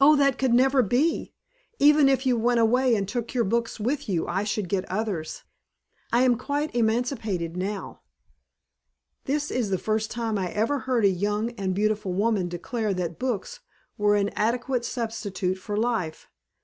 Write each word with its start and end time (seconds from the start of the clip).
"Oh, 0.00 0.16
that 0.16 0.36
could 0.36 0.52
never 0.52 0.82
be! 0.82 1.32
Even 1.78 2.08
if 2.08 2.26
you 2.26 2.36
went 2.36 2.58
away 2.58 2.96
and 2.96 3.06
took 3.08 3.34
your 3.34 3.44
books 3.44 3.78
with 3.78 4.08
you 4.08 4.26
I 4.26 4.42
should 4.42 4.68
get 4.68 4.84
others. 4.86 5.44
I 6.12 6.22
am 6.24 6.36
quite 6.36 6.74
emancipated 6.74 7.56
now." 7.56 8.00
"This 9.26 9.52
is 9.52 9.70
the 9.70 9.78
first 9.78 10.10
time 10.10 10.38
I 10.38 10.50
ever 10.50 10.80
heard 10.80 11.04
a 11.04 11.08
young 11.08 11.50
and 11.52 11.72
beautiful 11.72 12.12
woman 12.12 12.48
declare 12.48 12.92
that 12.94 13.20
books 13.20 13.60
were 13.96 14.16
an 14.16 14.30
adequate 14.30 14.84
substitute 14.84 15.58
for 15.58 15.76
life. 15.76 16.28